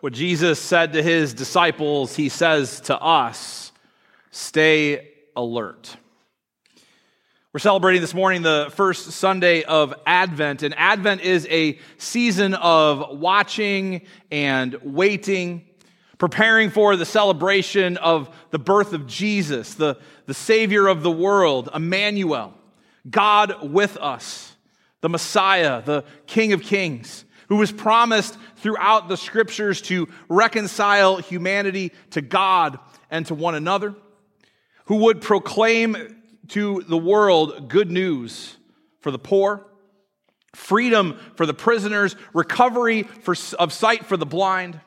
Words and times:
What 0.00 0.12
Jesus 0.12 0.60
said 0.60 0.92
to 0.92 1.02
his 1.02 1.34
disciples, 1.34 2.14
he 2.14 2.28
says 2.28 2.82
to 2.82 2.96
us 2.96 3.72
stay 4.30 5.10
alert. 5.34 5.96
We're 7.52 7.58
celebrating 7.58 8.00
this 8.00 8.14
morning 8.14 8.42
the 8.42 8.70
first 8.76 9.10
Sunday 9.10 9.64
of 9.64 9.92
Advent, 10.06 10.62
and 10.62 10.72
Advent 10.78 11.22
is 11.22 11.48
a 11.50 11.80
season 11.96 12.54
of 12.54 13.18
watching 13.18 14.02
and 14.30 14.76
waiting, 14.84 15.66
preparing 16.16 16.70
for 16.70 16.94
the 16.94 17.06
celebration 17.06 17.96
of 17.96 18.32
the 18.50 18.60
birth 18.60 18.92
of 18.92 19.08
Jesus, 19.08 19.74
the, 19.74 19.98
the 20.26 20.34
Savior 20.34 20.86
of 20.86 21.02
the 21.02 21.10
world, 21.10 21.70
Emmanuel, 21.74 22.54
God 23.10 23.68
with 23.68 23.96
us, 23.96 24.54
the 25.00 25.08
Messiah, 25.08 25.82
the 25.82 26.04
King 26.28 26.52
of 26.52 26.62
Kings 26.62 27.24
who 27.48 27.56
was 27.56 27.72
promised 27.72 28.36
throughout 28.60 29.08
the 29.08 29.16
scriptures 29.16 29.80
to 29.82 30.08
reconcile 30.28 31.16
humanity 31.16 31.92
to 32.10 32.20
God 32.20 32.78
and 33.10 33.26
to 33.26 33.34
one 33.34 33.54
another, 33.54 33.94
who 34.86 34.96
would 34.96 35.20
proclaim 35.20 36.22
to 36.48 36.82
the 36.88 36.96
world 36.96 37.68
good 37.68 37.90
news 37.90 38.56
for 39.00 39.10
the 39.10 39.18
poor, 39.18 39.66
freedom 40.54 41.18
for 41.36 41.46
the 41.46 41.54
prisoners, 41.54 42.16
recovery 42.32 43.02
for, 43.02 43.34
of 43.58 43.72
sight 43.72 44.06
for 44.06 44.16
the 44.16 44.26
blind, 44.26 44.80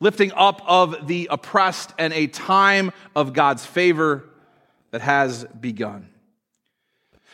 lifting 0.00 0.32
up 0.32 0.62
of 0.66 1.06
the 1.06 1.28
oppressed, 1.30 1.92
and 1.98 2.12
a 2.12 2.26
time 2.26 2.92
of 3.14 3.32
God's 3.32 3.66
favor 3.66 4.28
that 4.90 5.00
has 5.00 5.44
begun. 5.44 6.11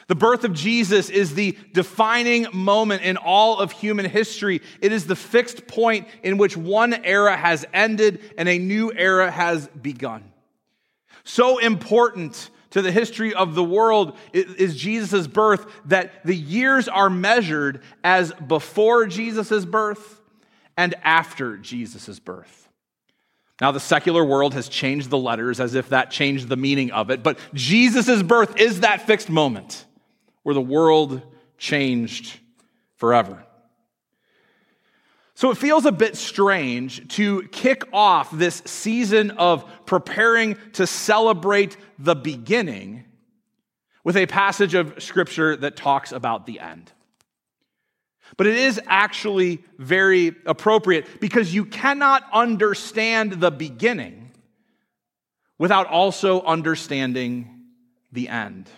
The 0.09 0.15
birth 0.15 0.45
of 0.45 0.55
Jesus 0.55 1.11
is 1.11 1.35
the 1.35 1.57
defining 1.75 2.47
moment 2.53 3.03
in 3.03 3.19
all 3.19 3.59
of 3.59 3.73
human 3.73 4.07
history. 4.07 4.63
It 4.81 4.91
is 4.91 5.07
the 5.07 5.15
fixed 5.15 5.67
point 5.67 6.09
in 6.23 6.39
which 6.39 6.57
one 6.57 6.95
era 7.05 7.37
has 7.37 7.67
ended 7.75 8.21
and 8.39 8.49
a 8.49 8.59
new 8.59 8.91
era 8.91 9.31
has 9.31 9.69
begun. 9.69 10.33
So 11.25 11.59
important 11.59 12.49
to 12.71 12.81
the 12.81 12.91
history 12.91 13.35
of 13.35 13.55
the 13.55 13.63
world 13.63 14.17
is 14.33 14.77
Jesus' 14.77 15.27
birth 15.27 15.67
that 15.87 16.25
the 16.25 16.37
years 16.37 16.89
are 16.89 17.11
measured 17.11 17.83
as 18.03 18.33
before 18.33 19.07
Jesus' 19.07 19.67
birth 19.67 20.23
and 20.77 20.95
after 21.03 21.59
Jesus' 21.59 22.19
birth. 22.19 22.69
Now, 23.61 23.73
the 23.73 23.81
secular 23.81 24.25
world 24.25 24.55
has 24.55 24.69
changed 24.69 25.11
the 25.11 25.19
letters 25.19 25.61
as 25.61 25.75
if 25.75 25.89
that 25.89 26.11
changed 26.11 26.49
the 26.49 26.57
meaning 26.57 26.93
of 26.93 27.11
it, 27.11 27.23
but 27.23 27.39
Jesus' 27.53 28.23
birth 28.23 28.59
is 28.59 28.81
that 28.81 29.03
fixed 29.03 29.29
moment 29.29 29.85
where 30.49 30.55
the 30.55 30.63
world 30.63 31.21
changed 31.59 32.41
forever. 32.97 33.45
So 35.35 35.51
it 35.51 35.59
feels 35.59 35.85
a 35.85 35.93
bit 35.93 36.17
strange 36.17 37.07
to 37.17 37.43
kick 37.49 37.85
off 37.93 38.31
this 38.31 38.63
season 38.65 39.33
of 39.33 39.71
preparing 39.85 40.57
to 40.73 40.87
celebrate 40.87 41.77
the 41.99 42.15
beginning 42.15 43.05
with 44.05 44.17
a 44.17 44.25
passage 44.25 44.73
of 44.73 45.03
scripture 45.03 45.55
that 45.55 45.77
talks 45.77 46.13
about 46.13 46.47
the 46.47 46.61
end. 46.61 46.93
But 48.39 48.47
it 48.47 48.57
is 48.57 48.81
actually 48.87 49.63
very 49.77 50.35
appropriate 50.47 51.21
because 51.21 51.53
you 51.53 51.67
cannot 51.67 52.25
understand 52.33 53.33
the 53.33 53.51
beginning 53.51 54.31
without 55.59 55.89
also 55.89 56.41
understanding 56.41 57.67
the 58.13 58.31
end. 58.31 58.71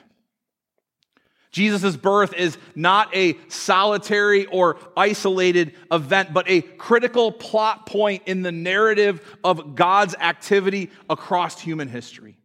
Jesus' 1.51 1.97
birth 1.97 2.33
is 2.35 2.57
not 2.77 3.15
a 3.15 3.37
solitary 3.49 4.47
or 4.47 4.79
isolated 4.97 5.75
event, 5.91 6.33
but 6.33 6.49
a 6.49 6.61
critical 6.63 7.33
plot 7.33 7.87
point 7.87 8.23
in 8.27 8.43
the 8.43 8.53
narrative 8.53 9.37
of 9.43 9.75
God's 9.75 10.15
activity 10.15 10.91
across 11.09 11.61
human 11.61 11.89
history. 11.89 12.37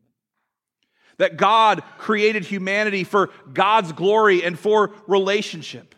That 1.18 1.38
God 1.38 1.84
created 1.98 2.46
humanity 2.46 3.04
for 3.04 3.30
God's 3.54 3.92
glory 3.92 4.44
and 4.44 4.58
for 4.58 4.92
relationship. 5.08 5.94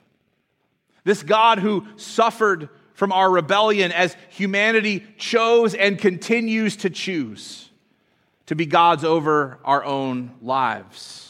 This 1.05 1.23
God 1.23 1.59
who 1.59 1.87
suffered 1.95 2.69
from 2.93 3.13
our 3.13 3.31
rebellion 3.31 3.91
as 3.93 4.17
humanity 4.29 5.05
chose 5.17 5.73
and 5.73 5.97
continues 5.97 6.75
to 6.77 6.89
choose 6.89 7.69
to 8.47 8.55
be 8.55 8.65
gods 8.65 9.03
over 9.03 9.59
our 9.63 9.83
own 9.83 10.31
lives. 10.41 11.26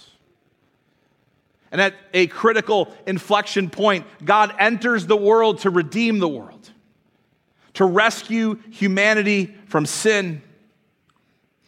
And 1.72 1.82
at 1.82 1.94
a 2.14 2.28
critical 2.28 2.94
inflection 3.06 3.70
point, 3.70 4.06
God 4.24 4.54
enters 4.58 5.06
the 5.06 5.18
world 5.18 5.60
to 5.60 5.70
redeem 5.70 6.20
the 6.20 6.28
world, 6.28 6.72
to 7.74 7.86
rescue 7.86 8.60
humanity 8.72 9.54
from 9.68 9.86
sin, 9.86 10.42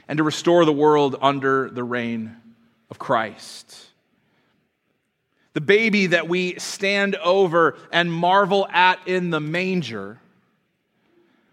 and 0.07 0.17
to 0.17 0.23
restore 0.23 0.65
the 0.65 0.73
world 0.73 1.17
under 1.21 1.69
the 1.69 1.83
reign 1.83 2.35
of 2.89 2.97
Christ. 2.97 3.87
The 5.53 5.61
baby 5.61 6.07
that 6.07 6.29
we 6.29 6.57
stand 6.59 7.15
over 7.17 7.77
and 7.91 8.11
marvel 8.11 8.67
at 8.67 9.07
in 9.07 9.29
the 9.29 9.39
manger, 9.39 10.19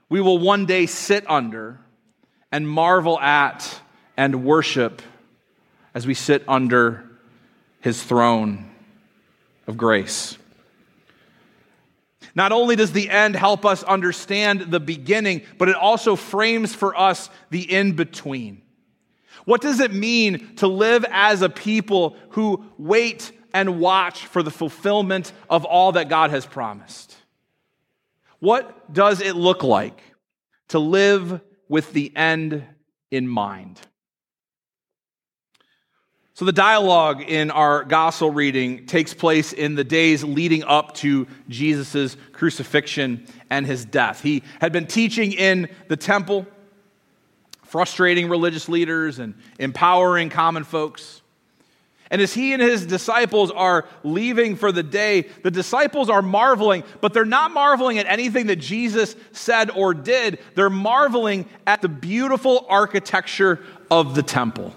we 0.09 0.21
will 0.21 0.39
one 0.39 0.67
day 0.67 0.87
sit 0.87 1.29
under 1.29 1.81
and 2.53 2.69
marvel 2.69 3.19
at 3.19 3.81
and 4.17 4.45
worship 4.45 5.03
as 5.95 6.07
we 6.07 6.15
sit 6.15 6.45
under 6.47 7.05
his 7.81 8.03
throne 8.03 8.71
of 9.67 9.77
grace. 9.77 10.37
Not 12.35 12.53
only 12.53 12.77
does 12.77 12.93
the 12.93 13.09
end 13.09 13.35
help 13.35 13.65
us 13.65 13.83
understand 13.83 14.61
the 14.61 14.81
beginning, 14.81 15.43
but 15.57 15.69
it 15.69 15.75
also 15.75 16.17
frames 16.17 16.75
for 16.75 16.97
us 16.99 17.31
the 17.51 17.73
in 17.73 17.93
between. 17.93 18.61
What 19.47 19.63
does 19.63 19.81
it 19.81 19.93
mean 19.93 20.57
to 20.57 20.67
live 20.67 21.07
as 21.11 21.41
a 21.41 21.49
people 21.49 22.17
who 22.31 22.65
wait 22.77 23.33
and 23.55 23.81
watch 23.81 24.27
for 24.27 24.43
the 24.43 24.51
fulfillment 24.51 25.33
of 25.49 25.65
all 25.65 25.93
that 25.93 26.11
God 26.11 26.31
has 26.31 26.45
promised? 26.45 27.17
What 28.39 28.93
does 28.93 29.23
it 29.23 29.35
look 29.35 29.63
like 29.63 30.03
to 30.69 30.79
live 30.79 31.41
with 31.69 31.93
the 31.93 32.15
end 32.15 32.65
in 33.11 33.27
mind? 33.27 33.81
So, 36.37 36.45
the 36.45 36.53
dialogue 36.53 37.23
in 37.23 37.51
our 37.51 37.83
gospel 37.83 38.31
reading 38.31 38.85
takes 38.85 39.15
place 39.15 39.55
in 39.55 39.75
the 39.75 39.85
days 39.85 40.23
leading 40.23 40.65
up 40.65 40.93
to 40.97 41.27
Jesus' 41.49 42.15
crucifixion 42.33 43.27
and 43.49 43.65
his 43.65 43.87
death. 43.87 44.21
He 44.21 44.43
had 44.61 44.71
been 44.71 44.87
teaching 44.87 45.33
in 45.33 45.71
the 45.89 45.97
temple, 45.97 46.47
frustrating 47.63 48.29
religious 48.29 48.69
leaders 48.69 49.19
and 49.19 49.33
empowering 49.59 50.29
common 50.29 50.65
folks. 50.65 51.23
And 52.11 52.21
as 52.21 52.35
he 52.35 52.53
and 52.53 52.61
his 52.61 52.85
disciples 52.85 53.51
are 53.51 53.87
leaving 54.05 54.57
for 54.57 54.73
the 54.73 54.83
day, 54.83 55.23
the 55.43 55.51
disciples 55.51 56.11
are 56.11 56.21
marveling, 56.21 56.85
but 57.01 57.15
they're 57.15 57.25
not 57.25 57.51
marveling 57.51 57.97
at 57.97 58.05
anything 58.05 58.49
that 58.49 58.57
Jesus 58.57 59.17
said 59.33 59.71
or 59.71 59.95
did. 59.95 60.39
They're 60.55 60.69
marveling 60.69 61.49
at 61.67 61.81
the 61.81 61.89
beautiful 61.89 62.67
architecture 62.69 63.65
of 63.91 64.15
the 64.15 64.23
temple 64.23 64.75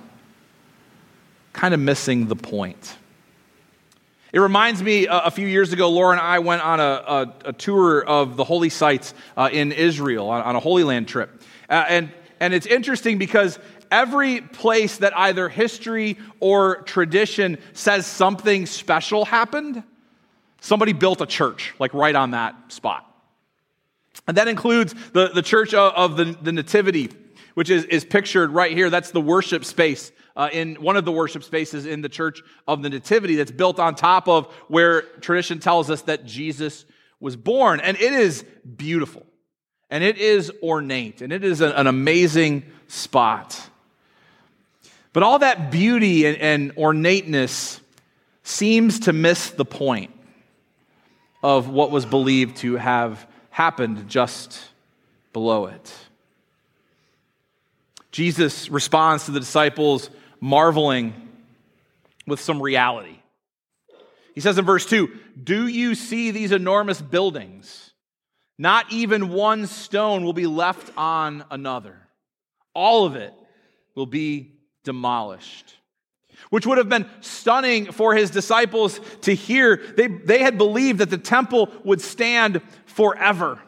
kind 1.54 1.74
of 1.74 1.80
missing 1.80 2.28
the 2.28 2.36
point. 2.36 2.96
It 4.32 4.40
reminds 4.40 4.84
me 4.84 5.08
uh, 5.08 5.22
a 5.22 5.32
few 5.32 5.48
years 5.48 5.74
ago, 5.74 5.90
Laura 5.90 6.12
and 6.12 6.22
I 6.22 6.40
went 6.40 6.62
on 6.62 6.80
a, 6.80 6.84
a, 6.84 7.34
a 7.46 7.54
tour 7.54 8.04
of 8.04 8.36
the 8.36 8.44
holy 8.44 8.70
sites 8.70 9.16
uh, 9.36 9.50
in 9.52 9.72
Israel 9.72 10.30
on, 10.30 10.44
on, 10.44 10.56
a 10.56 10.60
Holy 10.60 10.84
Land 10.84 11.08
trip. 11.08 11.42
Uh, 11.68 11.86
and, 11.90 12.12
and 12.40 12.54
it's 12.54 12.68
interesting 12.68 13.18
because 13.18 13.58
every 13.90 14.42
place 14.42 14.98
that 14.98 15.18
either 15.18 15.50
history 15.50 16.18
or 16.40 16.82
tradition 16.84 17.58
says 17.74 18.06
something 18.06 18.68
special 18.68 19.26
happened, 19.26 19.82
somebody 20.62 20.94
built 20.94 21.22
a 21.22 21.26
church, 21.26 21.74
like 21.80 21.94
right 21.96 22.16
on 22.16 22.32
that 22.32 22.56
spot. 22.72 23.06
And 24.28 24.38
that 24.38 24.48
includes 24.48 24.94
the, 25.14 25.30
the 25.30 25.42
church 25.42 25.74
of, 25.74 25.94
of 25.94 26.18
the, 26.18 26.38
the 26.40 26.52
Nativity, 26.52 27.10
which 27.56 27.72
is, 27.72 27.86
is 27.86 28.06
pictured 28.06 28.52
right 28.52 28.72
here. 28.72 28.92
That's 28.92 29.10
the 29.10 29.22
worship 29.22 29.66
space 29.66 30.12
uh, 30.40 30.48
in 30.54 30.76
one 30.76 30.96
of 30.96 31.04
the 31.04 31.12
worship 31.12 31.44
spaces 31.44 31.86
in 31.86 32.02
the 32.02 32.08
Church 32.08 32.42
of 32.66 32.82
the 32.82 32.90
Nativity 32.90 33.36
that's 33.36 33.52
built 33.52 33.78
on 33.78 33.94
top 33.94 34.30
of 34.30 34.48
where 34.70 35.02
tradition 35.02 35.60
tells 35.60 35.90
us 35.90 36.04
that 36.04 36.24
Jesus 36.24 36.86
was 37.20 37.36
born. 37.36 37.82
And 37.82 37.98
it 37.98 38.14
is 38.14 38.46
beautiful, 38.78 39.26
and 39.90 40.02
it 40.02 40.18
is 40.18 40.50
ornate, 40.64 41.22
and 41.22 41.34
it 41.34 41.44
is 41.44 41.60
an, 41.60 41.74
an 41.74 41.88
amazing 41.88 42.64
spot. 42.88 43.62
But 45.12 45.24
all 45.24 45.40
that 45.40 45.72
beauty 45.72 46.26
and, 46.26 46.38
and 46.38 46.78
ornateness 46.78 47.82
seems 48.44 49.02
to 49.02 49.14
miss 49.14 49.50
the 49.50 49.66
point 49.66 50.18
of 51.44 51.68
what 51.68 51.92
was 51.92 52.06
believed 52.06 52.58
to 52.58 52.78
have 52.78 53.28
happened 53.50 54.08
just 54.08 54.58
below 55.34 55.66
it. 55.66 55.94
Jesus 58.12 58.70
responds 58.70 59.26
to 59.26 59.32
the 59.32 59.40
disciples' 59.40 60.10
marveling 60.40 61.14
with 62.26 62.40
some 62.40 62.62
reality. 62.62 63.18
He 64.36 64.42
says 64.42 64.58
in 64.58 64.66
verse 64.66 64.86
2 64.86 65.10
Do 65.44 65.68
you 65.68 65.96
see 65.96 66.32
these 66.32 66.52
enormous 66.52 67.02
buildings? 67.02 67.92
Not 68.58 68.92
even 68.92 69.30
one 69.30 69.68
stone 69.68 70.26
will 70.26 70.34
be 70.34 70.48
left 70.48 70.92
on 70.98 71.46
another. 71.50 71.96
All 72.74 73.06
of 73.06 73.16
it 73.16 73.34
will 73.96 74.06
be 74.06 74.54
demolished. 74.84 75.76
Which 76.50 76.66
would 76.66 76.78
have 76.78 76.90
been 76.90 77.10
stunning 77.22 77.92
for 77.92 78.16
his 78.16 78.30
disciples 78.30 79.00
to 79.22 79.34
hear. 79.34 79.78
They, 79.96 80.08
they 80.08 80.40
had 80.40 80.58
believed 80.58 81.00
that 81.00 81.10
the 81.10 81.18
temple 81.18 81.70
would 81.84 82.02
stand 82.02 82.62
forever. 82.86 83.60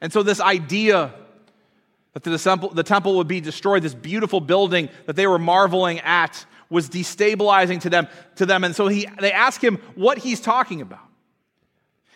And 0.00 0.12
so, 0.12 0.22
this 0.22 0.40
idea 0.40 1.14
that 2.12 2.22
the 2.22 2.38
temple, 2.38 2.70
the 2.70 2.82
temple 2.82 3.16
would 3.16 3.28
be 3.28 3.40
destroyed, 3.40 3.82
this 3.82 3.94
beautiful 3.94 4.40
building 4.40 4.88
that 5.06 5.16
they 5.16 5.26
were 5.26 5.38
marveling 5.38 6.00
at, 6.00 6.44
was 6.68 6.88
destabilizing 6.88 7.80
to 7.82 7.90
them. 7.90 8.08
To 8.36 8.46
them. 8.46 8.64
And 8.64 8.74
so 8.74 8.88
he, 8.88 9.06
they 9.20 9.32
ask 9.32 9.62
him 9.62 9.78
what 9.94 10.18
he's 10.18 10.40
talking 10.40 10.80
about. 10.80 11.00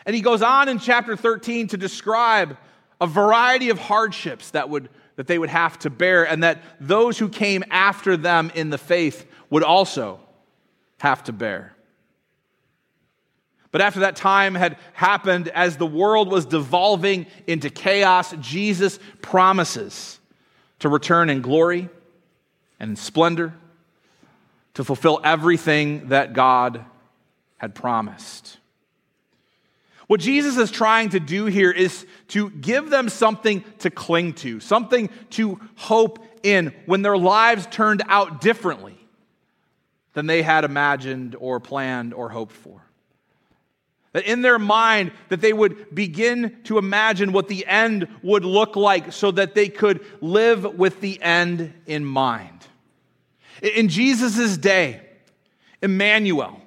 And 0.04 0.14
he 0.14 0.22
goes 0.22 0.43
on 0.43 0.69
in 0.69 0.78
chapter 0.78 1.16
13 1.16 1.69
to 1.69 1.76
describe 1.76 2.56
a 3.00 3.06
variety 3.06 3.70
of 3.70 3.78
hardships 3.78 4.50
that, 4.52 4.70
would, 4.70 4.88
that 5.16 5.26
they 5.26 5.38
would 5.38 5.50
have 5.50 5.78
to 5.81 5.90
bear, 5.90 6.26
and 6.26 6.43
that 6.43 6.62
those 6.81 7.19
who 7.19 7.28
came 7.28 7.64
after 7.70 8.16
them 8.16 8.50
in 8.54 8.70
the 8.70 8.78
faith 8.78 9.26
would 9.50 9.62
also 9.62 10.20
have 10.98 11.25
to 11.25 11.32
bear. 11.32 11.75
But 13.73 13.81
after 13.81 14.01
that 14.01 14.17
time 14.17 14.55
had 14.55 14.79
happened, 14.93 15.49
as 15.49 15.77
the 15.77 15.87
world 15.87 16.31
was 16.31 16.47
devolving 16.47 17.27
into 17.47 17.69
chaos, 17.71 18.33
Jesus 18.41 18.99
promises 19.23 20.19
to 20.79 20.89
return 20.89 21.31
in 21.31 21.43
glory 21.43 21.89
and 22.79 22.91
in 22.91 22.97
splendor 22.97 23.55
to 24.75 24.85
fulfill 24.85 25.21
everything 25.25 26.09
that 26.09 26.33
God 26.33 26.85
had 27.57 27.75
promised. 27.75 28.59
What 30.07 30.21
Jesus 30.21 30.57
is 30.57 30.71
trying 30.71 31.11
to 31.11 31.21
do 31.21 31.47
here 31.47 31.71
is 31.71 32.07
to 32.29 32.51
give 32.51 32.91
them 32.91 33.09
something 33.09 33.65
to 33.81 33.91
cling 33.91 34.35
to, 34.35 34.61
something 34.61 35.11
to 35.31 35.59
hope 35.75 36.25
in 36.43 36.73
when 36.85 37.03
their 37.03 37.17
lives 37.17 37.67
turned 37.71 38.03
out 38.07 38.41
differently 38.41 38.97
than 40.13 40.27
they 40.27 40.43
had 40.43 40.65
imagined 40.65 41.35
or 41.39 41.59
planned 41.59 42.15
or 42.15 42.29
hoped 42.29 42.55
for. 42.55 42.86
That 44.17 44.25
in 44.25 44.41
their 44.41 44.59
mind, 44.59 45.13
that 45.29 45.43
they 45.43 45.53
would 45.53 45.95
begin 45.95 46.57
to 46.65 46.79
imagine 46.79 47.33
what 47.33 47.49
the 47.49 47.67
end 47.67 48.09
would 48.23 48.47
look 48.47 48.75
like 48.75 49.13
so 49.13 49.31
that 49.33 49.55
they 49.55 49.69
could 49.69 50.03
live 50.23 50.79
with 50.79 51.03
the 51.03 51.21
end 51.21 51.75
in 51.85 52.03
mind. 52.03 52.67
In 53.61 53.91
Jesus' 53.91 54.57
day, 54.57 55.03
Emmanuel, 55.83 56.59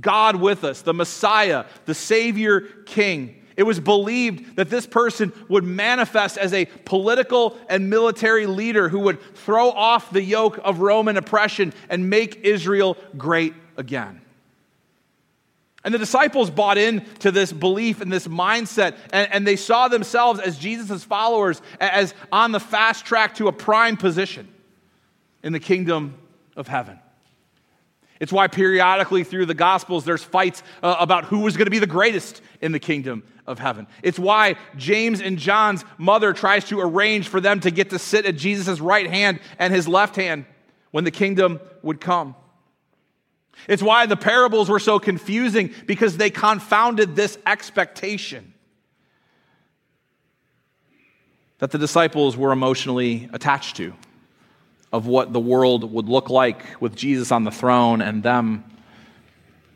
God 0.00 0.34
with 0.34 0.64
us, 0.64 0.82
the 0.82 0.92
Messiah, 0.92 1.66
the 1.84 1.94
Savior 1.94 2.62
King. 2.84 3.44
It 3.56 3.62
was 3.62 3.78
believed 3.78 4.56
that 4.56 4.68
this 4.68 4.88
person 4.88 5.32
would 5.48 5.62
manifest 5.62 6.36
as 6.36 6.52
a 6.52 6.64
political 6.64 7.56
and 7.68 7.90
military 7.90 8.46
leader 8.46 8.88
who 8.88 8.98
would 8.98 9.22
throw 9.36 9.70
off 9.70 10.10
the 10.10 10.24
yoke 10.24 10.58
of 10.64 10.80
Roman 10.80 11.16
oppression 11.16 11.74
and 11.88 12.10
make 12.10 12.40
Israel 12.42 12.96
great 13.16 13.54
again. 13.76 14.21
And 15.84 15.92
the 15.92 15.98
disciples 15.98 16.48
bought 16.48 16.78
into 16.78 17.32
this 17.32 17.52
belief 17.52 18.00
and 18.00 18.12
this 18.12 18.28
mindset, 18.28 18.96
and, 19.12 19.32
and 19.32 19.46
they 19.46 19.56
saw 19.56 19.88
themselves 19.88 20.38
as 20.38 20.56
Jesus' 20.56 21.02
followers, 21.02 21.60
as 21.80 22.14
on 22.30 22.52
the 22.52 22.60
fast 22.60 23.04
track 23.04 23.34
to 23.36 23.48
a 23.48 23.52
prime 23.52 23.96
position 23.96 24.48
in 25.42 25.52
the 25.52 25.60
kingdom 25.60 26.14
of 26.56 26.68
heaven. 26.68 26.98
It's 28.20 28.32
why 28.32 28.46
periodically 28.46 29.24
through 29.24 29.46
the 29.46 29.54
Gospels 29.54 30.04
there's 30.04 30.22
fights 30.22 30.62
uh, 30.80 30.94
about 31.00 31.24
who 31.24 31.40
was 31.40 31.56
going 31.56 31.66
to 31.66 31.72
be 31.72 31.80
the 31.80 31.88
greatest 31.88 32.40
in 32.60 32.70
the 32.70 32.78
kingdom 32.78 33.24
of 33.48 33.58
heaven. 33.58 33.88
It's 34.04 34.18
why 34.18 34.54
James 34.76 35.20
and 35.20 35.36
John's 35.36 35.84
mother 35.98 36.32
tries 36.32 36.64
to 36.66 36.78
arrange 36.78 37.26
for 37.26 37.40
them 37.40 37.58
to 37.60 37.72
get 37.72 37.90
to 37.90 37.98
sit 37.98 38.24
at 38.24 38.36
Jesus' 38.36 38.78
right 38.78 39.10
hand 39.10 39.40
and 39.58 39.74
his 39.74 39.88
left 39.88 40.14
hand 40.14 40.44
when 40.92 41.02
the 41.02 41.10
kingdom 41.10 41.58
would 41.82 42.00
come. 42.00 42.36
It's 43.68 43.82
why 43.82 44.06
the 44.06 44.16
parables 44.16 44.68
were 44.68 44.80
so 44.80 44.98
confusing 44.98 45.72
because 45.86 46.16
they 46.16 46.30
confounded 46.30 47.14
this 47.14 47.38
expectation 47.46 48.54
that 51.58 51.70
the 51.70 51.78
disciples 51.78 52.36
were 52.36 52.50
emotionally 52.50 53.28
attached 53.32 53.76
to 53.76 53.92
of 54.92 55.06
what 55.06 55.32
the 55.32 55.40
world 55.40 55.90
would 55.92 56.08
look 56.08 56.28
like 56.28 56.80
with 56.80 56.94
Jesus 56.96 57.30
on 57.30 57.44
the 57.44 57.50
throne 57.50 58.02
and 58.02 58.22
them 58.22 58.64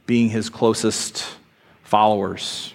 being 0.05 0.29
his 0.29 0.51
closest 0.51 1.27
followers. 1.85 2.75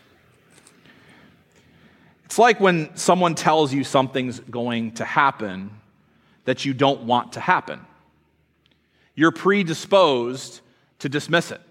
It's 2.26 2.40
like 2.40 2.62
when 2.62 2.96
someone 2.96 3.36
tells 3.36 3.74
you 3.74 3.84
something's 3.84 4.40
going 4.40 4.94
to 4.94 5.04
happen 5.04 5.72
that 6.46 6.64
you 6.64 6.74
don't 6.74 7.02
want 7.02 7.34
to 7.34 7.42
happen. 7.42 7.86
You're 9.16 9.32
predisposed 9.32 10.62
to 11.02 11.10
dismiss 11.10 11.52
it, 11.52 11.62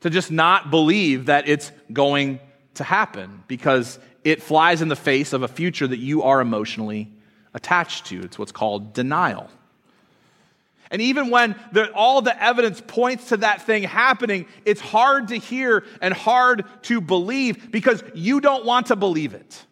to 0.00 0.10
just 0.10 0.30
not 0.30 0.70
believe 0.70 1.26
that 1.26 1.48
it's 1.48 1.72
going 1.92 2.40
to 2.74 2.84
happen 2.84 3.42
because 3.48 3.98
it 4.24 4.42
flies 4.42 4.82
in 4.82 4.88
the 4.88 4.96
face 4.96 5.32
of 5.32 5.42
a 5.42 5.48
future 5.48 5.86
that 5.86 5.98
you 5.98 6.22
are 6.22 6.40
emotionally 6.40 7.10
attached 7.54 8.06
to. 8.06 8.20
It's 8.22 8.38
what's 8.38 8.52
called 8.52 8.92
denial. 8.92 9.48
And 10.90 11.00
even 11.00 11.30
when 11.30 11.54
the, 11.72 11.92
all 11.92 12.22
the 12.22 12.40
evidence 12.42 12.80
points 12.84 13.28
to 13.28 13.38
that 13.38 13.62
thing 13.62 13.84
happening, 13.84 14.46
it's 14.64 14.80
hard 14.80 15.28
to 15.28 15.36
hear 15.36 15.84
and 16.00 16.12
hard 16.12 16.64
to 16.82 17.00
believe 17.00 17.70
because 17.70 18.02
you 18.14 18.40
don't 18.40 18.64
want 18.64 18.86
to 18.86 18.96
believe 18.96 19.34
it. 19.34 19.64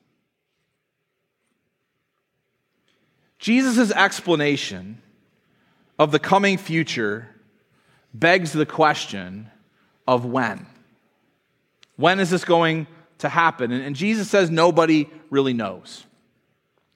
Jesus' 3.38 3.91
explanation 3.91 5.03
of 5.99 6.12
the 6.12 6.19
coming 6.20 6.58
future 6.58 7.29
begs 8.14 8.53
the 8.53 8.67
question 8.67 9.50
of 10.06 10.25
when. 10.25 10.67
When 11.97 12.20
is 12.20 12.31
this 12.31 12.44
going 12.44 12.87
to 13.19 13.29
happen? 13.29 13.73
And, 13.73 13.82
and 13.82 13.97
Jesus 13.97 14.29
says 14.29 14.50
nobody 14.50 15.09
really 15.31 15.53
knows. 15.53 16.05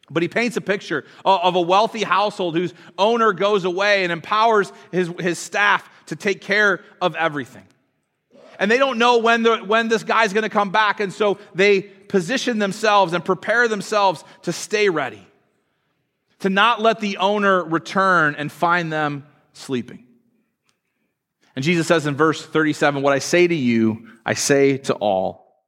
But 0.09 0.23
he 0.23 0.29
paints 0.29 0.57
a 0.57 0.61
picture 0.61 1.05
of 1.25 1.57
a 1.57 1.61
wealthy 1.61 2.05
household 2.05 2.57
whose 2.57 2.73
owner 2.97 3.33
goes 3.33 3.65
away 3.65 4.05
and 4.05 4.13
empowers 4.13 4.73
his, 4.93 5.13
his 5.19 5.39
staff 5.39 5.89
to 6.07 6.17
take 6.17 6.41
care 6.41 6.81
of 7.01 7.17
everything. 7.17 7.67
And 8.59 8.71
they 8.71 8.79
don't 8.79 8.99
know 8.99 9.19
when, 9.19 9.43
the, 9.43 9.59
when 9.59 9.89
this 9.89 10.05
guy's 10.05 10.33
going 10.33 10.45
to 10.45 10.49
come 10.49 10.71
back, 10.71 11.01
and 11.01 11.13
so 11.13 11.39
they 11.55 11.83
position 11.83 12.59
themselves 12.59 13.13
and 13.13 13.25
prepare 13.25 13.69
themselves 13.69 14.25
to 14.43 14.53
stay 14.53 14.89
ready, 14.89 15.27
to 16.39 16.51
not 16.51 16.81
let 16.81 17.01
the 17.01 17.19
owner 17.19 17.65
return 17.65 18.37
and 18.37 18.51
find 18.51 18.93
them 18.93 19.27
sleeping. 19.53 20.06
And 21.57 21.65
Jesus 21.65 21.87
says 21.87 22.07
in 22.07 22.15
verse 22.15 22.45
37 22.45 23.03
What 23.03 23.15
I 23.15 23.19
say 23.19 23.47
to 23.47 23.55
you, 23.55 24.09
I 24.25 24.35
say 24.35 24.77
to 24.79 24.95
all, 24.95 25.65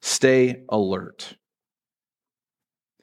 stay 0.00 0.64
alert. 0.68 1.36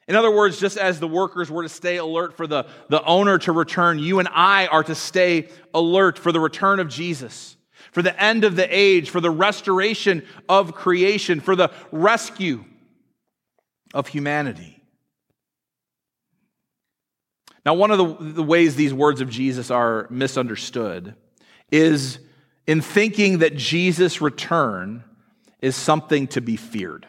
In 0.08 0.16
other 0.16 0.32
words, 0.32 0.60
just 0.60 0.78
as 0.78 1.00
the 1.00 1.08
workers 1.08 1.50
were 1.50 1.63
to 1.63 1.70
stay 1.70 1.96
alert 1.98 2.36
for 2.36 2.46
the, 2.46 2.66
the 2.90 3.02
owner 3.06 3.38
to 3.40 3.54
return, 3.54 4.00
you 4.00 4.20
and 4.20 4.28
I 4.34 4.68
are 4.68 4.84
to 4.84 4.96
stay 4.96 5.48
alert 5.74 6.20
for 6.20 6.34
the 6.34 6.42
return 6.42 6.82
of 6.82 6.90
Jesus, 6.90 7.56
for 7.94 8.02
the 8.02 8.22
end 8.22 8.44
of 8.44 8.58
the 8.58 8.68
age, 8.70 9.12
for 9.12 9.22
the 9.22 9.32
restoration 9.32 10.25
of 10.50 10.74
creation, 10.74 11.40
for 11.40 11.56
the 11.56 11.72
rescue 11.92 12.66
of 13.94 14.08
humanity. 14.08 14.84
Now, 17.66 17.75
one 17.75 17.92
of 17.92 17.98
the, 17.98 18.34
the 18.34 18.44
ways 18.44 18.75
these 18.75 18.94
words 18.94 19.22
of 19.22 19.30
Jesus 19.30 19.72
are 19.72 20.08
misunderstood 20.10 21.16
is 21.72 22.20
in 22.67 22.82
thinking 22.82 23.39
that 23.39 23.55
Jesus' 23.55 24.22
return 24.22 25.03
is 25.62 25.75
something 25.75 26.27
to 26.27 26.41
be 26.41 26.55
feared. 26.55 27.08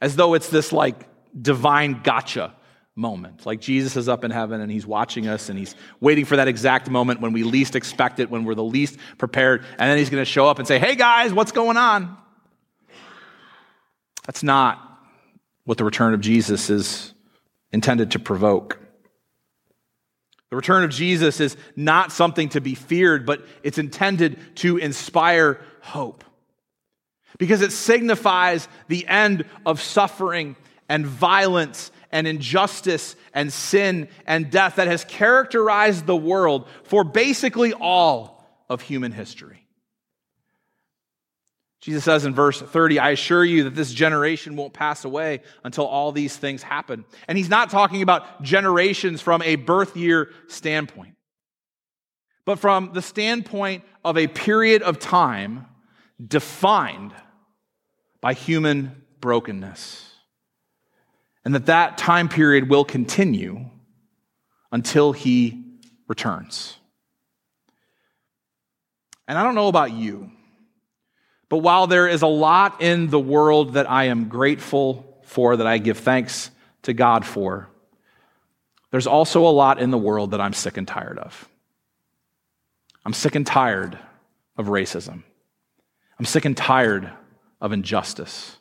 As 0.00 0.16
though 0.16 0.34
it's 0.34 0.48
this 0.48 0.72
like 0.72 1.08
divine 1.40 2.00
gotcha 2.02 2.54
moment. 2.96 3.46
Like 3.46 3.60
Jesus 3.60 3.96
is 3.96 4.08
up 4.08 4.24
in 4.24 4.30
heaven 4.30 4.60
and 4.60 4.70
he's 4.70 4.86
watching 4.86 5.28
us 5.28 5.48
and 5.48 5.58
he's 5.58 5.74
waiting 6.00 6.24
for 6.24 6.36
that 6.36 6.48
exact 6.48 6.90
moment 6.90 7.20
when 7.20 7.32
we 7.32 7.44
least 7.44 7.76
expect 7.76 8.18
it, 8.18 8.30
when 8.30 8.44
we're 8.44 8.54
the 8.54 8.64
least 8.64 8.98
prepared. 9.16 9.64
And 9.78 9.90
then 9.90 9.96
he's 9.96 10.10
going 10.10 10.20
to 10.20 10.30
show 10.30 10.46
up 10.46 10.58
and 10.58 10.66
say, 10.66 10.78
Hey 10.78 10.96
guys, 10.96 11.32
what's 11.32 11.52
going 11.52 11.76
on? 11.76 12.16
That's 14.26 14.42
not 14.42 14.86
what 15.64 15.78
the 15.78 15.84
return 15.84 16.14
of 16.14 16.20
Jesus 16.20 16.68
is 16.68 17.14
intended 17.72 18.12
to 18.12 18.18
provoke. 18.18 18.79
The 20.50 20.56
return 20.56 20.82
of 20.82 20.90
Jesus 20.90 21.40
is 21.40 21.56
not 21.76 22.10
something 22.12 22.48
to 22.50 22.60
be 22.60 22.74
feared, 22.74 23.24
but 23.24 23.46
it's 23.62 23.78
intended 23.78 24.38
to 24.56 24.76
inspire 24.76 25.60
hope. 25.80 26.24
Because 27.38 27.62
it 27.62 27.72
signifies 27.72 28.68
the 28.88 29.06
end 29.06 29.44
of 29.64 29.80
suffering 29.80 30.56
and 30.88 31.06
violence 31.06 31.92
and 32.10 32.26
injustice 32.26 33.14
and 33.32 33.52
sin 33.52 34.08
and 34.26 34.50
death 34.50 34.76
that 34.76 34.88
has 34.88 35.04
characterized 35.04 36.06
the 36.06 36.16
world 36.16 36.68
for 36.82 37.04
basically 37.04 37.72
all 37.72 38.44
of 38.68 38.82
human 38.82 39.12
history. 39.12 39.66
Jesus 41.80 42.04
says 42.04 42.26
in 42.26 42.34
verse 42.34 42.60
30, 42.60 42.98
I 42.98 43.10
assure 43.10 43.44
you 43.44 43.64
that 43.64 43.74
this 43.74 43.92
generation 43.92 44.54
won't 44.54 44.74
pass 44.74 45.04
away 45.04 45.40
until 45.64 45.86
all 45.86 46.12
these 46.12 46.36
things 46.36 46.62
happen. 46.62 47.06
And 47.26 47.38
he's 47.38 47.48
not 47.48 47.70
talking 47.70 48.02
about 48.02 48.42
generations 48.42 49.22
from 49.22 49.40
a 49.42 49.56
birth 49.56 49.96
year 49.96 50.30
standpoint, 50.46 51.16
but 52.44 52.58
from 52.58 52.90
the 52.92 53.00
standpoint 53.00 53.84
of 54.04 54.18
a 54.18 54.26
period 54.26 54.82
of 54.82 54.98
time 54.98 55.66
defined 56.24 57.14
by 58.20 58.34
human 58.34 59.02
brokenness. 59.20 60.06
And 61.46 61.54
that 61.54 61.66
that 61.66 61.96
time 61.96 62.28
period 62.28 62.68
will 62.68 62.84
continue 62.84 63.70
until 64.70 65.12
he 65.12 65.64
returns. 66.08 66.76
And 69.26 69.38
I 69.38 69.44
don't 69.44 69.54
know 69.54 69.68
about 69.68 69.92
you, 69.92 70.30
but 71.50 71.58
while 71.58 71.88
there 71.88 72.06
is 72.08 72.22
a 72.22 72.28
lot 72.28 72.80
in 72.80 73.08
the 73.08 73.20
world 73.20 73.74
that 73.74 73.90
I 73.90 74.04
am 74.04 74.28
grateful 74.28 75.20
for, 75.24 75.56
that 75.56 75.66
I 75.66 75.78
give 75.78 75.98
thanks 75.98 76.50
to 76.82 76.94
God 76.94 77.26
for, 77.26 77.68
there's 78.92 79.08
also 79.08 79.46
a 79.46 79.50
lot 79.50 79.80
in 79.80 79.90
the 79.90 79.98
world 79.98 80.30
that 80.30 80.40
I'm 80.40 80.52
sick 80.52 80.76
and 80.76 80.86
tired 80.86 81.18
of. 81.18 81.48
I'm 83.04 83.12
sick 83.12 83.34
and 83.34 83.46
tired 83.46 83.98
of 84.56 84.66
racism. 84.66 85.24
I'm 86.18 86.24
sick 86.24 86.44
and 86.44 86.56
tired 86.56 87.10
of 87.60 87.72
injustice. 87.72 88.56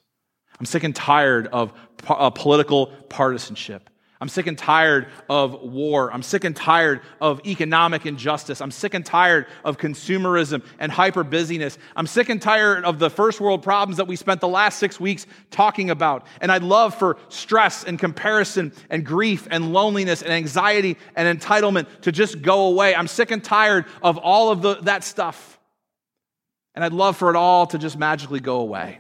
I'm 0.60 0.66
sick 0.66 0.84
and 0.84 0.96
tired 0.96 1.48
of 1.48 1.74
uh, 2.08 2.32
political 2.32 2.88
partisanship. 3.08 3.90
I'm 4.22 4.28
sick 4.28 4.48
and 4.48 4.58
tired 4.58 5.08
of 5.30 5.62
war. 5.62 6.12
I'm 6.12 6.24
sick 6.24 6.44
and 6.44 6.54
tired 6.54 7.00
of 7.22 7.40
economic 7.46 8.06
injustice. 8.06 8.60
I'm 8.60 8.72
sick 8.72 8.94
and 8.94 9.06
tired 9.06 9.48
of 9.64 9.78
consumerism 9.78 10.62
and 10.78 10.92
hyper 10.92 11.24
busyness. 11.24 11.78
I'm 11.96 12.06
sick 12.06 12.28
and 12.28 12.42
tired 12.42 12.84
of 12.84 13.00
the 13.00 13.10
first 13.10 13.40
world 13.40 13.64
problems 13.64 13.96
that 13.96 14.08
we 14.08 14.18
spent 14.18 14.42
the 14.42 14.48
last 14.50 14.78
six 14.78 15.00
weeks 15.00 15.26
talking 15.52 15.90
about. 15.90 16.28
And 16.42 16.52
I'd 16.52 16.64
love 16.64 16.96
for 16.96 17.18
stress 17.30 17.86
and 17.86 17.98
comparison 17.98 18.74
and 18.90 19.06
grief 19.06 19.48
and 19.52 19.72
loneliness 19.72 20.22
and 20.22 20.34
anxiety 20.34 20.98
and 21.16 21.40
entitlement 21.40 21.88
to 22.02 22.12
just 22.12 22.42
go 22.42 22.68
away. 22.68 22.94
I'm 22.94 23.08
sick 23.08 23.32
and 23.32 23.42
tired 23.42 23.86
of 24.04 24.18
all 24.18 24.52
of 24.52 24.62
the, 24.62 24.76
that 24.82 25.06
stuff. 25.06 25.58
And 26.76 26.84
I'd 26.84 26.94
love 26.94 27.16
for 27.16 27.30
it 27.30 27.38
all 27.38 27.68
to 27.68 27.78
just 27.78 27.98
magically 27.98 28.42
go 28.42 28.60
away. 28.60 29.00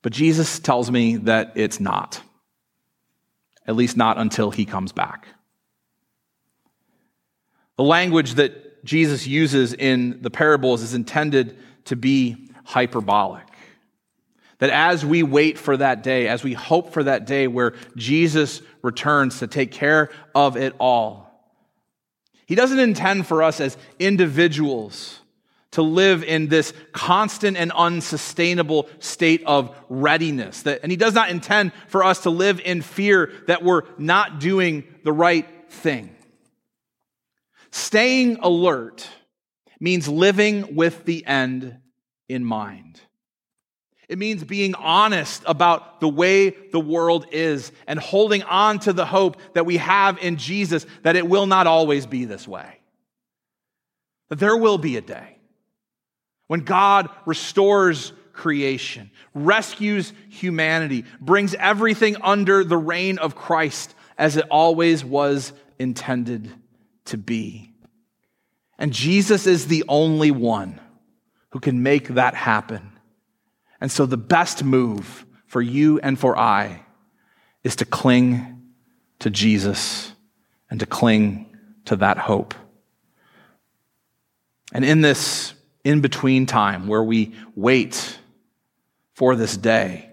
But 0.00 0.12
Jesus 0.14 0.58
tells 0.58 0.90
me 0.90 1.16
that 1.16 1.52
it's 1.54 1.80
not 1.80 2.22
at 3.66 3.76
least 3.76 3.96
not 3.96 4.18
until 4.18 4.50
he 4.50 4.64
comes 4.64 4.92
back. 4.92 5.28
The 7.76 7.84
language 7.84 8.34
that 8.34 8.84
Jesus 8.84 9.26
uses 9.26 9.72
in 9.72 10.20
the 10.22 10.30
parables 10.30 10.82
is 10.82 10.94
intended 10.94 11.56
to 11.86 11.96
be 11.96 12.50
hyperbolic. 12.64 13.46
That 14.58 14.70
as 14.70 15.04
we 15.04 15.22
wait 15.22 15.58
for 15.58 15.76
that 15.76 16.02
day, 16.02 16.28
as 16.28 16.44
we 16.44 16.52
hope 16.52 16.92
for 16.92 17.02
that 17.02 17.26
day 17.26 17.48
where 17.48 17.74
Jesus 17.96 18.62
returns 18.82 19.40
to 19.40 19.46
take 19.46 19.72
care 19.72 20.10
of 20.34 20.56
it 20.56 20.74
all, 20.78 21.28
he 22.46 22.54
doesn't 22.54 22.78
intend 22.78 23.26
for 23.26 23.42
us 23.42 23.60
as 23.60 23.76
individuals 23.98 25.21
to 25.72 25.82
live 25.82 26.22
in 26.22 26.48
this 26.48 26.72
constant 26.92 27.56
and 27.56 27.72
unsustainable 27.72 28.88
state 29.00 29.42
of 29.46 29.74
readiness. 29.88 30.62
That, 30.62 30.80
and 30.82 30.92
he 30.92 30.96
does 30.96 31.14
not 31.14 31.30
intend 31.30 31.72
for 31.88 32.04
us 32.04 32.20
to 32.20 32.30
live 32.30 32.60
in 32.60 32.82
fear 32.82 33.32
that 33.46 33.62
we're 33.62 33.82
not 33.98 34.38
doing 34.38 34.84
the 35.04 35.12
right 35.12 35.46
thing. 35.70 36.14
Staying 37.70 38.36
alert 38.36 39.08
means 39.80 40.06
living 40.08 40.76
with 40.76 41.04
the 41.04 41.26
end 41.26 41.78
in 42.28 42.44
mind. 42.44 43.00
It 44.08 44.18
means 44.18 44.44
being 44.44 44.74
honest 44.74 45.42
about 45.46 46.00
the 46.00 46.08
way 46.08 46.50
the 46.50 46.80
world 46.80 47.26
is 47.32 47.72
and 47.86 47.98
holding 47.98 48.42
on 48.42 48.78
to 48.80 48.92
the 48.92 49.06
hope 49.06 49.38
that 49.54 49.64
we 49.64 49.78
have 49.78 50.18
in 50.18 50.36
Jesus 50.36 50.84
that 51.02 51.16
it 51.16 51.26
will 51.26 51.46
not 51.46 51.66
always 51.66 52.04
be 52.04 52.26
this 52.26 52.46
way. 52.46 52.78
That 54.28 54.38
there 54.38 54.56
will 54.56 54.76
be 54.76 54.98
a 54.98 55.00
day 55.00 55.38
when 56.52 56.60
God 56.60 57.08
restores 57.24 58.12
creation, 58.34 59.10
rescues 59.32 60.12
humanity, 60.28 61.06
brings 61.18 61.54
everything 61.54 62.16
under 62.20 62.62
the 62.62 62.76
reign 62.76 63.16
of 63.16 63.34
Christ 63.34 63.94
as 64.18 64.36
it 64.36 64.44
always 64.50 65.02
was 65.02 65.54
intended 65.78 66.52
to 67.06 67.16
be. 67.16 67.72
And 68.78 68.92
Jesus 68.92 69.46
is 69.46 69.66
the 69.66 69.84
only 69.88 70.30
one 70.30 70.78
who 71.52 71.58
can 71.58 71.82
make 71.82 72.08
that 72.08 72.34
happen. 72.34 72.98
And 73.80 73.90
so 73.90 74.04
the 74.04 74.18
best 74.18 74.62
move 74.62 75.24
for 75.46 75.62
you 75.62 76.00
and 76.00 76.20
for 76.20 76.36
I 76.36 76.84
is 77.64 77.76
to 77.76 77.86
cling 77.86 78.60
to 79.20 79.30
Jesus 79.30 80.12
and 80.68 80.80
to 80.80 80.84
cling 80.84 81.56
to 81.86 81.96
that 81.96 82.18
hope. 82.18 82.54
And 84.74 84.84
in 84.84 85.00
this 85.00 85.54
in 85.84 86.00
between 86.00 86.46
time 86.46 86.86
where 86.86 87.02
we 87.02 87.34
wait 87.56 88.18
for 89.14 89.36
this 89.36 89.56
day, 89.56 90.10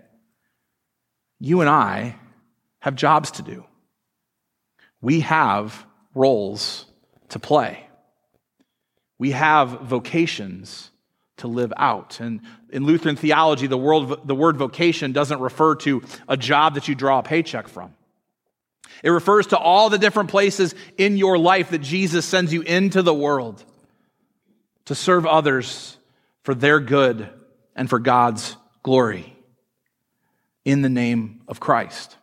you 1.39 1.61
and 1.61 1.69
I 1.69 2.15
have 2.79 2.95
jobs 2.95 3.31
to 3.31 3.41
do. 3.41 3.65
We 5.01 5.21
have 5.21 5.85
roles 6.13 6.85
to 7.29 7.39
play. 7.39 7.87
We 9.17 9.31
have 9.31 9.81
vocations 9.81 10.91
to 11.37 11.47
live 11.47 11.71
out. 11.77 12.19
And 12.19 12.41
in 12.69 12.85
Lutheran 12.85 13.15
theology, 13.15 13.67
the, 13.67 13.77
world, 13.77 14.27
the 14.27 14.35
word 14.35 14.57
vocation 14.57 15.11
doesn't 15.11 15.39
refer 15.39 15.75
to 15.75 16.01
a 16.27 16.35
job 16.35 16.75
that 16.75 16.87
you 16.87 16.95
draw 16.95 17.19
a 17.19 17.23
paycheck 17.23 17.67
from. 17.67 17.93
It 19.03 19.09
refers 19.09 19.47
to 19.47 19.57
all 19.57 19.89
the 19.89 19.97
different 19.97 20.29
places 20.29 20.75
in 20.97 21.17
your 21.17 21.37
life 21.37 21.69
that 21.69 21.79
Jesus 21.79 22.25
sends 22.25 22.51
you 22.51 22.61
into 22.61 23.01
the 23.01 23.13
world 23.13 23.63
to 24.89 24.95
serve 24.95 25.27
others 25.27 25.99
for 26.41 26.55
their 26.55 26.79
good 26.79 27.29
and 27.75 27.87
for 27.87 27.99
God's 27.99 28.57
glory 28.81 29.35
in 30.65 30.81
the 30.81 30.89
name 30.89 31.41
of 31.47 31.59
Christ. 31.59 32.17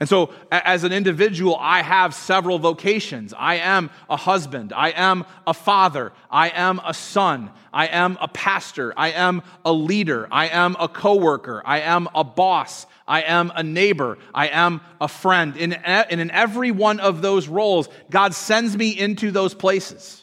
And 0.00 0.08
so, 0.08 0.32
as 0.50 0.82
an 0.82 0.92
individual, 0.92 1.56
I 1.56 1.82
have 1.82 2.16
several 2.16 2.58
vocations. 2.58 3.32
I 3.32 3.58
am 3.58 3.90
a 4.10 4.16
husband. 4.16 4.72
I 4.72 4.88
am 4.88 5.24
a 5.46 5.54
father. 5.54 6.12
I 6.28 6.48
am 6.48 6.80
a 6.84 6.92
son. 6.92 7.52
I 7.72 7.86
am 7.86 8.18
a 8.20 8.26
pastor. 8.26 8.92
I 8.96 9.12
am 9.12 9.44
a 9.64 9.72
leader. 9.72 10.26
I 10.32 10.48
am 10.48 10.74
a 10.80 10.88
coworker. 10.88 11.62
I 11.64 11.82
am 11.82 12.08
a 12.12 12.24
boss. 12.24 12.86
I 13.06 13.22
am 13.22 13.52
a 13.54 13.62
neighbor. 13.62 14.18
I 14.34 14.48
am 14.48 14.80
a 15.00 15.06
friend. 15.06 15.56
In, 15.56 15.74
and 15.74 16.20
in 16.20 16.32
every 16.32 16.72
one 16.72 16.98
of 16.98 17.22
those 17.22 17.46
roles, 17.46 17.88
God 18.10 18.34
sends 18.34 18.76
me 18.76 18.98
into 18.98 19.30
those 19.30 19.54
places 19.54 20.21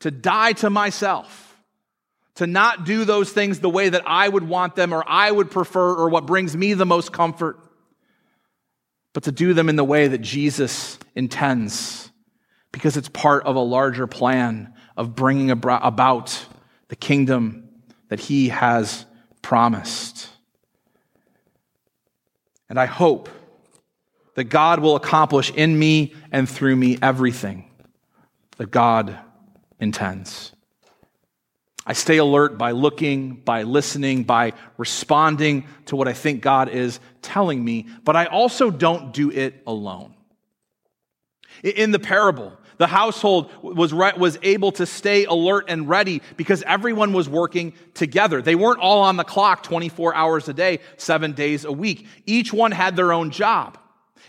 to 0.00 0.10
die 0.10 0.52
to 0.54 0.70
myself, 0.70 1.56
to 2.36 2.46
not 2.46 2.84
do 2.84 3.04
those 3.04 3.32
things 3.32 3.60
the 3.60 3.70
way 3.70 3.88
that 3.88 4.02
I 4.06 4.28
would 4.28 4.46
want 4.46 4.76
them 4.76 4.92
or 4.92 5.02
I 5.06 5.30
would 5.30 5.50
prefer 5.50 5.94
or 5.94 6.08
what 6.08 6.26
brings 6.26 6.56
me 6.56 6.74
the 6.74 6.86
most 6.86 7.12
comfort, 7.12 7.58
but 9.12 9.24
to 9.24 9.32
do 9.32 9.54
them 9.54 9.68
in 9.68 9.76
the 9.76 9.84
way 9.84 10.08
that 10.08 10.20
Jesus 10.20 10.98
intends 11.14 12.10
because 12.72 12.96
it's 12.96 13.08
part 13.08 13.44
of 13.46 13.56
a 13.56 13.60
larger 13.60 14.06
plan 14.06 14.74
of 14.96 15.14
bringing 15.14 15.50
about 15.50 16.46
the 16.88 16.96
kingdom 16.96 17.68
that 18.08 18.20
he 18.20 18.50
has 18.50 19.06
promised. 19.40 20.28
And 22.68 22.78
I 22.78 22.86
hope 22.86 23.28
that 24.34 24.44
God 24.44 24.80
will 24.80 24.96
accomplish 24.96 25.50
in 25.50 25.78
me 25.78 26.14
and 26.30 26.48
through 26.48 26.76
me 26.76 26.98
everything 27.00 27.70
that 28.58 28.70
God 28.70 29.18
intends. 29.80 30.52
I 31.86 31.92
stay 31.92 32.16
alert 32.16 32.58
by 32.58 32.72
looking, 32.72 33.34
by 33.34 33.62
listening, 33.62 34.24
by 34.24 34.54
responding 34.76 35.66
to 35.86 35.94
what 35.94 36.08
I 36.08 36.14
think 36.14 36.42
God 36.42 36.68
is 36.68 36.98
telling 37.22 37.64
me, 37.64 37.86
but 38.02 38.16
I 38.16 38.26
also 38.26 38.70
don't 38.70 39.12
do 39.12 39.30
it 39.30 39.62
alone. 39.66 40.14
In 41.62 41.92
the 41.92 42.00
parable, 42.00 42.52
the 42.78 42.88
household 42.88 43.50
was, 43.62 43.94
was 43.94 44.38
able 44.42 44.72
to 44.72 44.84
stay 44.84 45.24
alert 45.24 45.66
and 45.68 45.88
ready 45.88 46.22
because 46.36 46.62
everyone 46.64 47.12
was 47.12 47.28
working 47.28 47.72
together. 47.94 48.42
They 48.42 48.56
weren't 48.56 48.80
all 48.80 49.02
on 49.02 49.16
the 49.16 49.24
clock 49.24 49.62
24 49.62 50.14
hours 50.14 50.48
a 50.48 50.54
day, 50.54 50.80
seven 50.96 51.32
days 51.32 51.64
a 51.64 51.72
week. 51.72 52.06
Each 52.26 52.52
one 52.52 52.72
had 52.72 52.96
their 52.96 53.12
own 53.12 53.30
job. 53.30 53.78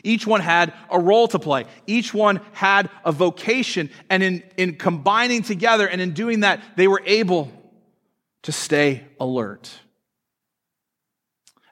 Each 0.03 0.27
one 0.27 0.41
had 0.41 0.73
a 0.89 0.99
role 0.99 1.27
to 1.29 1.39
play. 1.39 1.65
Each 1.85 2.13
one 2.13 2.41
had 2.53 2.89
a 3.03 3.11
vocation. 3.11 3.89
And 4.09 4.23
in, 4.23 4.43
in 4.57 4.75
combining 4.75 5.41
together 5.41 5.87
and 5.87 6.01
in 6.01 6.13
doing 6.13 6.41
that, 6.41 6.61
they 6.75 6.87
were 6.87 7.01
able 7.05 7.51
to 8.43 8.51
stay 8.51 9.05
alert. 9.19 9.71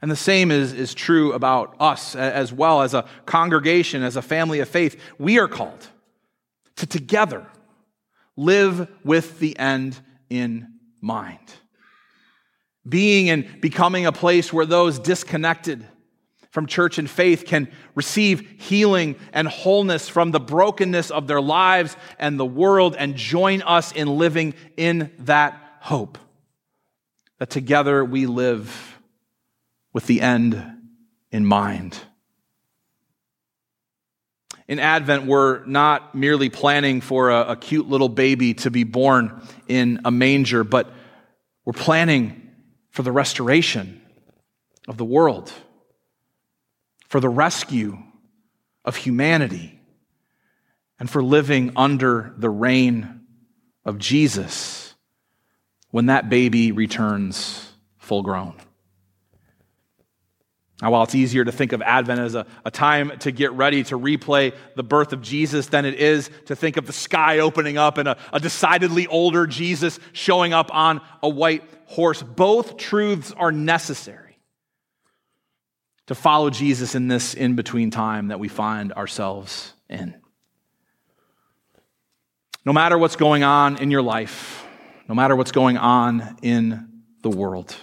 And 0.02 0.12
the 0.12 0.16
same 0.16 0.52
is, 0.52 0.74
is 0.74 0.94
true 0.94 1.34
about 1.34 1.76
us 1.80 2.16
as 2.16 2.52
well 2.54 2.82
as 2.82 2.94
a 2.94 3.06
congregation, 3.26 4.04
as 4.04 4.16
a 4.16 4.22
family 4.22 4.60
of 4.60 4.70
faith. 4.70 5.00
We 5.18 5.40
are 5.40 5.48
called 5.48 5.88
to 6.76 6.86
together 6.86 7.48
live 8.36 8.90
with 9.04 9.40
the 9.40 9.58
end 9.58 10.00
in 10.30 10.68
mind. 11.02 11.40
being 12.88 13.30
and 13.30 13.62
becoming 13.62 14.06
a 14.06 14.12
place 14.12 14.54
where 14.54 14.66
those 14.66 15.00
disconnected 15.00 15.86
from 16.56 16.68
church 16.68 16.98
and 16.98 17.10
faith 17.10 17.44
can 17.46 17.68
receive 17.96 18.62
healing 18.62 19.18
and 19.34 19.46
wholeness 19.46 20.08
from 20.08 20.32
the 20.32 20.40
brokenness 20.40 21.12
of 21.12 21.28
their 21.28 21.42
lives 21.42 21.98
and 22.18 22.40
the 22.40 22.46
world 22.46 22.96
and 22.98 23.18
join 23.18 23.62
us 23.62 23.92
in 23.92 24.08
living 24.08 24.54
in 24.78 25.12
that 25.20 25.62
hope. 25.82 26.18
That 27.40 27.50
together 27.50 28.06
we 28.06 28.26
live 28.26 28.98
with 29.92 30.08
the 30.08 30.22
end 30.22 30.66
in 31.30 31.46
mind. 31.46 32.00
In 34.70 34.80
Advent, 34.80 35.26
we're 35.26 35.66
not 35.66 36.16
merely 36.16 36.50
planning 36.50 37.02
for 37.02 37.32
a, 37.32 37.52
a, 37.52 37.56
cute 37.58 37.90
little 37.90 38.08
baby 38.08 38.54
to 38.54 38.72
be 38.72 38.86
born 38.86 39.46
in 39.68 40.00
a 40.06 40.10
manger, 40.10 40.64
but 40.64 40.90
we're 41.66 41.74
planning 41.74 42.50
for 42.92 43.04
the 43.04 43.12
restoration 43.12 44.02
of 44.88 44.96
the 44.96 45.04
world, 45.04 45.52
for 47.16 47.22
the 47.22 47.30
rescue 47.30 47.98
of 48.84 48.98
humanity, 48.98 49.80
and 51.00 51.10
for 51.10 51.24
living 51.24 51.72
under 51.78 52.34
the 52.38 52.50
reign 52.50 53.22
of 53.86 53.98
Jesus 53.98 54.94
when 55.92 56.08
that 56.08 56.30
baby 56.30 56.74
returns 56.74 57.72
full 58.00 58.22
grown. 58.22 58.54
Now, 60.82 60.92
while 60.92 61.04
it's 61.04 61.16
easier 61.16 61.46
to 61.46 61.54
think 61.54 61.72
of 61.72 61.82
Advent 61.82 62.20
as 62.20 62.36
a, 62.36 62.46
a 62.66 62.70
time 62.70 63.18
to 63.20 63.32
get 63.32 63.54
ready 63.54 63.82
to 63.84 63.98
replay 63.98 64.54
the 64.76 64.84
birth 64.84 65.14
of 65.14 65.22
Jesus 65.22 65.68
than 65.68 65.86
it 65.86 65.94
is 65.94 66.30
to 66.48 66.56
think 66.58 66.76
of 66.76 66.86
the 66.86 66.92
sky 66.92 67.40
opening 67.40 67.78
up 67.78 67.98
and 67.98 68.10
a, 68.10 68.18
a 68.34 68.42
decidedly 68.42 69.08
older 69.08 69.48
Jesus 69.48 70.02
showing 70.12 70.52
up 70.52 70.70
on 70.76 71.00
a 71.24 71.30
white 71.30 71.64
horse, 71.86 72.22
both 72.22 72.76
truths 72.76 73.32
are 73.32 73.54
necessary 73.54 74.25
to 76.08 76.16
follow 76.16 76.50
Jesus 76.50 76.96
in 76.96 77.08
this 77.08 77.34
in 77.34 77.56
between 77.56 77.92
time 77.92 78.28
that 78.28 78.40
we 78.40 78.48
find 78.48 78.94
ourselves 78.94 79.74
in. 79.90 80.16
No 82.64 82.74
matter 82.74 82.98
what's 82.98 83.16
going 83.16 83.44
on 83.44 83.78
in 83.78 83.92
your 83.92 84.02
life, 84.02 84.66
no 85.08 85.16
matter 85.16 85.36
what's 85.36 85.52
going 85.52 85.78
on 85.78 86.38
in 86.42 87.04
the 87.22 87.30
world, 87.30 87.76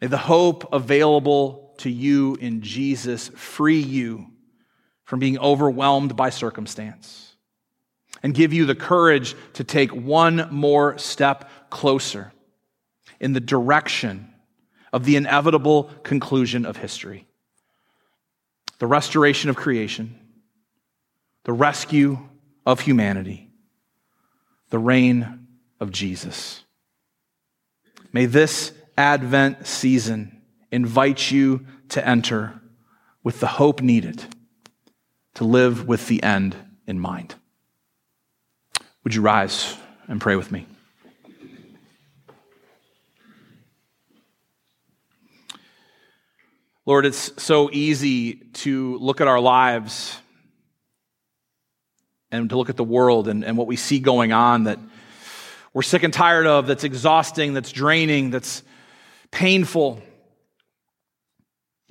may 0.00 0.06
the 0.06 0.18
hope 0.18 0.72
available 0.72 1.74
to 1.78 1.90
you 1.90 2.36
in 2.40 2.62
Jesus 2.62 3.28
free 3.28 3.80
you 3.80 4.26
from 5.04 5.18
being 5.18 5.38
overwhelmed 5.38 6.16
by 6.16 6.30
circumstance 6.30 7.34
and 8.22 8.34
give 8.34 8.52
you 8.52 8.66
the 8.66 8.74
courage 8.74 9.34
to 9.54 9.64
take 9.64 9.94
one 9.94 10.48
more 10.50 10.98
step 10.98 11.50
closer 11.70 12.32
in 13.18 13.32
the 13.32 13.40
direction 13.40 14.29
of 14.92 15.04
the 15.04 15.16
inevitable 15.16 15.84
conclusion 16.02 16.66
of 16.66 16.76
history 16.76 17.26
the 18.78 18.86
restoration 18.86 19.50
of 19.50 19.56
creation, 19.56 20.18
the 21.44 21.52
rescue 21.52 22.18
of 22.64 22.80
humanity, 22.80 23.50
the 24.70 24.78
reign 24.78 25.46
of 25.78 25.92
Jesus. 25.92 26.64
May 28.10 28.24
this 28.24 28.72
Advent 28.96 29.66
season 29.66 30.40
invite 30.72 31.30
you 31.30 31.66
to 31.90 32.06
enter 32.06 32.58
with 33.22 33.40
the 33.40 33.46
hope 33.46 33.82
needed 33.82 34.24
to 35.34 35.44
live 35.44 35.86
with 35.86 36.08
the 36.08 36.22
end 36.22 36.56
in 36.86 36.98
mind. 36.98 37.34
Would 39.04 39.14
you 39.14 39.22
rise 39.22 39.76
and 40.08 40.20
pray 40.20 40.36
with 40.36 40.50
me? 40.50 40.66
Lord, 46.90 47.06
it's 47.06 47.30
so 47.40 47.70
easy 47.72 48.34
to 48.34 48.98
look 48.98 49.20
at 49.20 49.28
our 49.28 49.38
lives 49.38 50.18
and 52.32 52.50
to 52.50 52.58
look 52.58 52.68
at 52.68 52.76
the 52.76 52.82
world 52.82 53.28
and, 53.28 53.44
and 53.44 53.56
what 53.56 53.68
we 53.68 53.76
see 53.76 54.00
going 54.00 54.32
on 54.32 54.64
that 54.64 54.80
we're 55.72 55.82
sick 55.82 56.02
and 56.02 56.12
tired 56.12 56.48
of, 56.48 56.66
that's 56.66 56.82
exhausting, 56.82 57.54
that's 57.54 57.70
draining, 57.70 58.30
that's 58.30 58.64
painful 59.30 60.02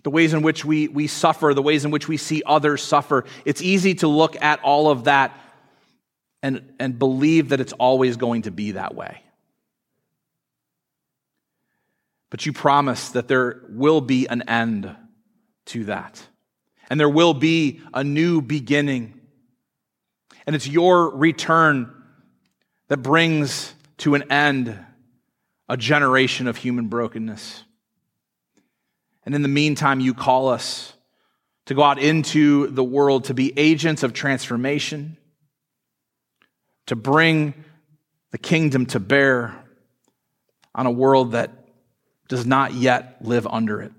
the 0.04 0.10
ways 0.10 0.34
in 0.34 0.42
which 0.42 0.66
we, 0.66 0.90
we 0.90 1.08
suffer, 1.08 1.54
the 1.54 1.62
ways 1.62 1.86
in 1.86 1.92
which 1.92 2.10
we 2.10 2.18
see 2.18 2.44
others 2.46 2.84
suffer. 2.84 3.24
It's 3.46 3.62
easy 3.62 3.96
to 3.96 4.10
look 4.10 4.42
at 4.42 4.62
all 4.64 4.90
of 4.90 5.06
that 5.06 5.34
and, 6.44 6.74
and 6.78 7.00
believe 7.00 7.50
that 7.50 7.62
it's 7.62 7.72
always 7.72 8.18
going 8.18 8.42
to 8.42 8.52
be 8.52 8.72
that 8.72 8.96
way. 8.96 9.24
But 12.30 12.46
you 12.46 12.54
promise 12.54 13.10
that 13.10 13.28
there 13.28 13.62
will 13.70 14.02
be 14.02 14.28
an 14.28 14.44
end 14.44 14.96
to 15.68 15.86
that. 15.86 16.22
And 16.90 17.00
there 17.00 17.10
will 17.10 17.34
be 17.34 17.82
a 17.94 18.04
new 18.04 18.42
beginning. 18.42 19.20
And 20.46 20.56
it's 20.56 20.68
your 20.68 21.10
return 21.16 21.94
that 22.88 22.98
brings 22.98 23.74
to 24.00 24.16
an 24.16 24.32
end 24.32 24.78
a 25.68 25.78
generation 25.78 26.48
of 26.48 26.58
human 26.58 26.88
brokenness. 26.88 27.64
And 29.26 29.36
in 29.36 29.44
the 29.44 29.48
meantime, 29.48 30.00
you 30.00 30.16
call 30.16 30.50
us 30.50 30.94
to 31.68 31.76
go 31.76 31.84
out 31.84 32.00
into 32.00 32.68
the 32.68 32.84
world 32.84 33.26
to 33.26 33.36
be 33.36 33.54
agents 33.58 34.02
of 34.02 34.12
transformation, 34.12 35.18
to 36.88 36.96
bring 36.96 37.54
the 38.32 38.40
kingdom 38.40 38.88
to 38.88 39.00
bear 39.00 39.64
on 40.74 40.88
a 40.88 40.92
world 40.92 41.34
that 41.34 41.59
does 42.30 42.46
not 42.46 42.74
yet 42.74 43.18
live 43.20 43.46
under 43.46 43.82
it. 43.82 43.92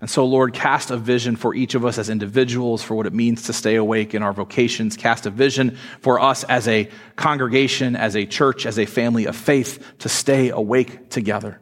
And 0.00 0.10
so, 0.10 0.26
Lord, 0.26 0.52
cast 0.52 0.90
a 0.90 0.96
vision 0.96 1.36
for 1.36 1.54
each 1.54 1.76
of 1.76 1.84
us 1.84 1.96
as 1.96 2.10
individuals 2.10 2.82
for 2.82 2.96
what 2.96 3.06
it 3.06 3.14
means 3.14 3.44
to 3.44 3.52
stay 3.52 3.76
awake 3.76 4.12
in 4.14 4.22
our 4.22 4.32
vocations. 4.32 4.96
Cast 4.96 5.24
a 5.24 5.30
vision 5.30 5.78
for 6.00 6.18
us 6.18 6.42
as 6.44 6.66
a 6.66 6.90
congregation, 7.14 7.94
as 7.94 8.16
a 8.16 8.26
church, 8.26 8.66
as 8.66 8.78
a 8.78 8.84
family 8.84 9.26
of 9.26 9.36
faith 9.36 9.94
to 10.00 10.08
stay 10.08 10.50
awake 10.50 11.08
together 11.10 11.60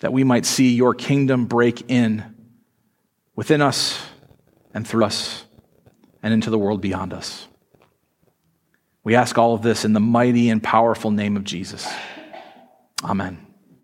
that 0.00 0.12
we 0.12 0.24
might 0.24 0.44
see 0.44 0.74
your 0.74 0.94
kingdom 0.94 1.46
break 1.46 1.90
in 1.90 2.34
within 3.34 3.62
us 3.62 4.00
and 4.74 4.86
through 4.86 5.04
us 5.04 5.44
and 6.22 6.34
into 6.34 6.50
the 6.50 6.58
world 6.58 6.80
beyond 6.80 7.12
us. 7.12 7.48
We 9.06 9.14
ask 9.14 9.38
all 9.38 9.54
of 9.54 9.62
this 9.62 9.84
in 9.84 9.92
the 9.92 10.00
mighty 10.00 10.50
and 10.50 10.60
powerful 10.60 11.12
name 11.12 11.36
of 11.36 11.44
Jesus. 11.44 11.86
Amen. 13.04 13.45